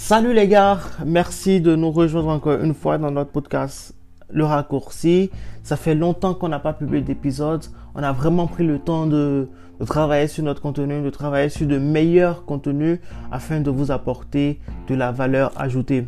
[0.00, 3.94] Salut les gars, merci de nous rejoindre encore une fois dans notre podcast
[4.30, 5.28] Le Raccourci.
[5.64, 7.64] Ça fait longtemps qu'on n'a pas publié d'épisode.
[7.96, 9.48] On a vraiment pris le temps de,
[9.86, 13.00] travailler sur notre contenu, de travailler sur de meilleurs contenus
[13.32, 16.06] afin de vous apporter de la valeur ajoutée.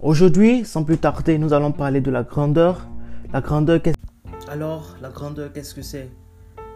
[0.00, 2.86] Aujourd'hui, sans plus tarder, nous allons parler de la grandeur.
[3.32, 6.10] La grandeur, qu'est-ce Alors, la grandeur, qu'est-ce que c'est?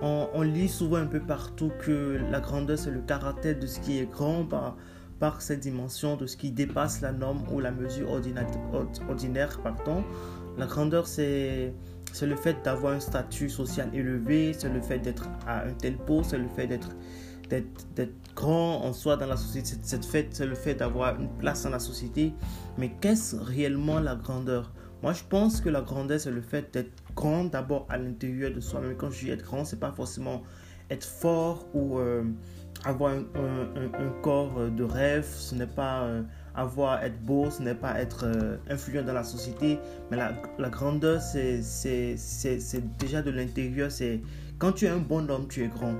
[0.00, 3.98] On, lit souvent un peu partout que la grandeur, c'est le caractère de ce qui
[3.98, 4.77] est grand par,
[5.19, 9.61] par cette dimension de ce qui dépasse la norme ou la mesure ordinaire.
[10.59, 11.73] La grandeur, c'est
[12.23, 16.30] le fait d'avoir un statut social élevé, c'est le fait d'être à un tel poste,
[16.30, 16.91] c'est le fait d'être
[17.48, 21.79] d'être grand en soi dans la société, c'est le fait d'avoir une place dans la
[21.79, 22.33] société.
[22.77, 24.73] Mais qu'est-ce réellement la grandeur?
[25.02, 28.60] Moi, je pense que la grandeur, c'est le fait d'être grand d'abord à l'intérieur de
[28.60, 28.96] soi-même.
[28.96, 30.43] Quand je dis être grand, c'est pas forcément
[30.91, 32.24] être fort ou euh,
[32.86, 36.22] avoir un, corps de rêve, ce n'est pas euh,
[36.54, 39.78] avoir être beau, ce n'est pas être euh, influent dans la société,
[40.10, 41.60] mais la, la grandeur, c'est
[42.98, 43.90] déjà de l'intérieur.
[43.90, 44.20] C'est
[44.59, 45.96] quand tu es un bon homme, tu es grand.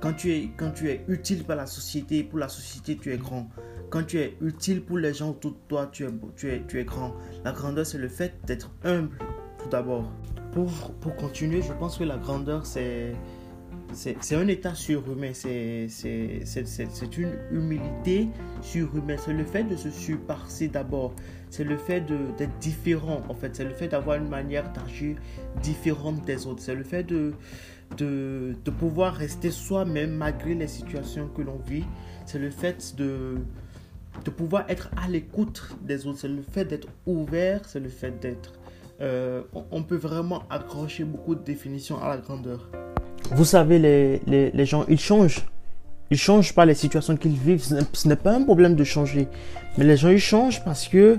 [0.00, 3.18] Quand tu es, quand tu es utile pour la société, pour la société, tu es
[3.18, 3.48] grand.
[3.90, 6.78] Quand tu es utile pour les gens autour de toi, tu es, tu es, tu
[6.78, 7.14] es grand.
[7.44, 9.16] La grandeur, c'est le fait d'être humble,
[9.58, 10.12] tout d'abord.
[10.52, 13.14] Pour, pour continuer, je pense que la grandeur, c'est
[13.94, 15.88] c'est un état surhumain, c'est
[17.16, 18.28] une humilité
[18.62, 19.18] surhumaine.
[19.18, 21.14] C'est le fait de se surpasser d'abord,
[21.50, 22.00] c'est le fait
[22.36, 25.16] d'être différent en fait, c'est le fait d'avoir une manière d'agir
[25.62, 27.32] différente des autres, c'est le fait de,
[27.96, 31.84] de, de pouvoir rester soi-même malgré les situations que l'on vit,
[32.26, 33.36] c'est le fait de,
[34.24, 38.20] de pouvoir être à l'écoute des autres, c'est le fait d'être ouvert, c'est le fait
[38.20, 38.52] d'être...
[39.00, 42.70] Euh, on peut vraiment accrocher beaucoup de définitions à la grandeur.
[43.32, 45.46] Vous savez, les, les, gens, ils changent.
[46.10, 47.64] Ils changent pas les situations qu'ils vivent.
[47.92, 49.28] Ce n'est pas un problème de changer.
[49.76, 51.18] Mais les gens, ils changent parce que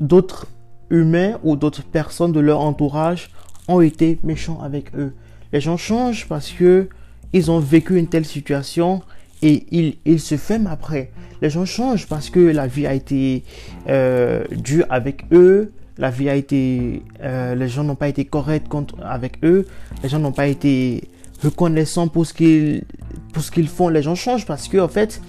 [0.00, 0.46] d'autres
[0.90, 3.30] humains ou d'autres personnes de leur entourage
[3.68, 5.14] ont été méchants avec eux.
[5.52, 6.88] Les gens changent parce que
[7.32, 9.02] ils ont vécu une telle situation
[9.40, 11.10] et ils, ils se ferment après.
[11.40, 13.42] Les gens changent parce que la vie a été
[13.88, 18.64] euh, dure avec eux, la vie a été, euh, les gens n'ont pas été corrects
[19.02, 19.66] avec eux,
[20.02, 21.04] les gens n'ont pas été
[21.42, 22.84] reconnaissants pour ce qu'ils,
[23.32, 23.88] pour ce qu'ils font.
[23.88, 25.20] Les gens changent parce que, en fait,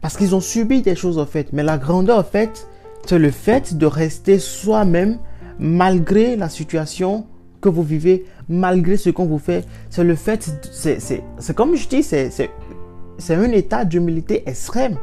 [0.00, 1.52] parce qu'ils ont subi des choses, en fait.
[1.52, 2.68] Mais la grandeur, en fait,
[3.06, 5.18] c'est le fait de rester soi-même
[5.58, 7.26] malgré la situation
[7.60, 9.66] que vous vivez, malgré ce qu'on vous fait.
[9.90, 14.96] C'est le fait, c'est comme je dis, c'est un état d'humilité extrême.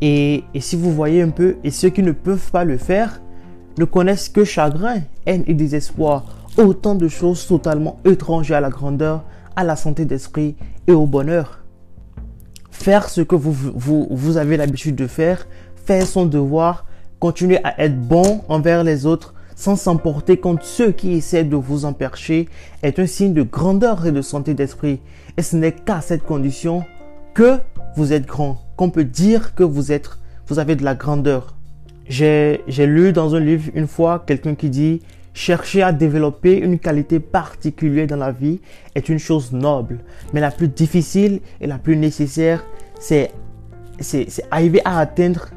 [0.00, 3.20] Et, et si vous voyez un peu, et ceux qui ne peuvent pas le faire,
[3.80, 6.26] ne connaissent que chagrin, haine et désespoir,
[6.58, 9.24] autant de choses totalement étrangères à la grandeur,
[9.56, 10.54] à la santé d'esprit
[10.86, 11.64] et au bonheur.
[12.70, 15.46] Faire ce que vous, vous, vous avez l'habitude de faire,
[15.86, 16.84] faire son devoir,
[17.18, 21.86] continuer à être bon envers les autres sans s'emporter contre ceux qui essaient de vous
[21.86, 22.48] en percher
[22.82, 25.00] est un signe de grandeur et de santé d'esprit.
[25.36, 26.84] Et ce n'est qu'à cette condition
[27.34, 27.58] que
[27.96, 30.10] vous êtes grand, qu'on peut dire que vous êtes,
[30.48, 31.54] vous avez de la grandeur.
[32.10, 35.00] J'ai lu dans un livre une fois quelqu'un qui dit
[35.32, 38.60] Chercher à développer une qualité particulière dans la vie
[38.96, 40.00] est une chose noble,
[40.32, 42.64] mais la plus difficile et la plus nécessaire,
[42.98, 43.30] c'est
[44.50, 45.50] arriver à atteindre,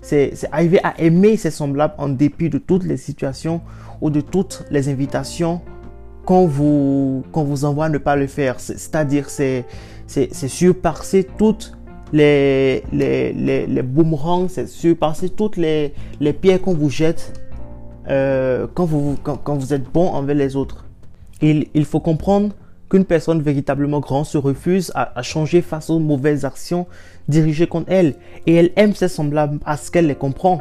[0.00, 3.60] c'est arriver à aimer ses semblables en dépit de toutes les situations
[4.00, 5.60] ou de toutes les invitations
[6.24, 8.58] qu'on vous, qu'on vous envoie à ne pas le faire.
[8.58, 9.64] C'est-à-dire, c'est
[10.32, 11.74] surpasser toutes
[12.12, 17.40] les, les, les, les boomerangs, c'est surpasser toutes les, les pierres qu'on vous jette
[18.08, 20.84] euh, quand, vous, quand, vous êtes bon envers les autres.
[21.40, 22.54] Il, il faut comprendre
[22.88, 26.86] qu'une personne véritablement grande se refuse à, à, changer face aux mauvaises actions
[27.28, 28.16] dirigées contre elle.
[28.46, 30.60] Et elle aime ses semblables parce qu'elle les comprend.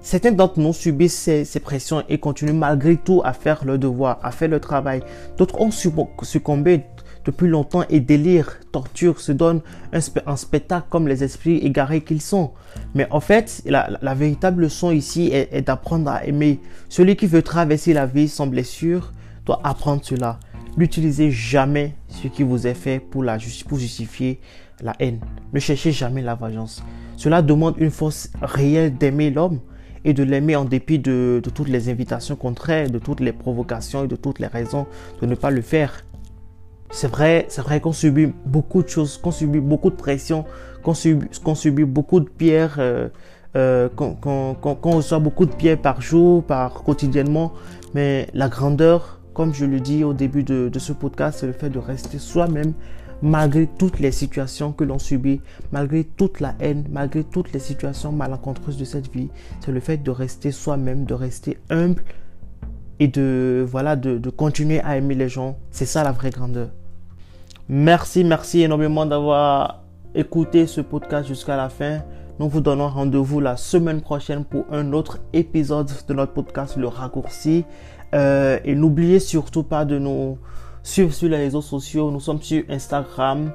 [0.00, 4.20] Certains d'entre nous subissent ces, ces, pressions et continuent malgré tout à faire leur devoir,
[4.22, 5.02] à faire leur travail.
[5.36, 6.84] D'autres ont succombé
[7.26, 9.60] depuis longtemps et délire, torture, se donne
[9.92, 12.52] un, spectacle comme les esprits égarés qu'ils sont.
[12.94, 16.60] Mais en fait, la, véritable leçon ici est, d'apprendre à aimer.
[16.88, 19.12] Celui qui veut traverser la vie sans blessure
[19.44, 20.38] doit apprendre cela.
[20.76, 23.38] N'utilisez jamais ce qui vous est fait pour, la,
[23.68, 24.40] pour justifier
[24.80, 25.18] la haine.
[25.52, 26.82] Ne cherchez jamais la vengeance.
[27.16, 29.60] Cela demande une force réelle d'aimer l'homme
[30.04, 34.06] et de l'aimer en dépit de, toutes les invitations contraires, de toutes les provocations et
[34.08, 34.86] de toutes les raisons
[35.20, 36.04] de ne pas le faire.
[36.96, 40.46] C'est vrai, c'est vrai qu'on subit beaucoup de choses, qu'on subit beaucoup de pression,
[40.82, 43.10] qu'on subit, beaucoup de pierres, euh,
[43.54, 47.52] euh, qu'on reçoit beaucoup de pierres par jour, par quotidiennement.
[47.92, 51.68] Mais la grandeur, comme je le dis au début de, ce podcast, c'est le fait
[51.68, 52.72] de rester soi-même
[53.20, 58.10] malgré toutes les situations que l'on subit, malgré toute la haine, malgré toutes les situations
[58.10, 59.28] malencontreuses de cette vie,
[59.60, 62.02] c'est le fait de rester soi-même, de rester humble
[63.00, 65.58] et de, voilà, de continuer à aimer les gens.
[65.70, 66.70] C'est ça la vraie grandeur.
[67.68, 69.82] Merci, merci énormément d'avoir
[70.14, 71.98] écouté ce podcast jusqu'à la fin.
[72.38, 76.86] Nous vous donnons rendez-vous la semaine prochaine pour un autre épisode de notre podcast Le
[76.86, 77.64] Raccourci.
[78.14, 80.38] Euh, et n'oubliez surtout pas de nous
[80.84, 82.12] suivre sur les réseaux sociaux.
[82.12, 83.50] Nous sommes sur Instagram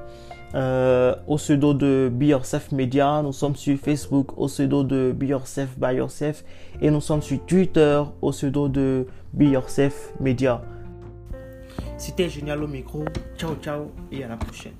[0.55, 3.21] euh, au pseudo de Be Yourself Media.
[3.23, 6.43] Nous sommes sur Facebook au pseudo de Be Yourself by Yourself.
[6.81, 10.61] Et nous sommes sur Twitter au pseudo de Be Yourself Media.
[12.01, 13.05] C'était génial au micro.
[13.37, 14.73] Ciao, ciao et à la prochaine.